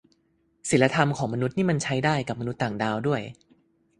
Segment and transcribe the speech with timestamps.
[0.69, 3.21] ศีลธรรมของมนุษย์นี่มันใช้ได้กับมนุษย์ต่างดาวด้วย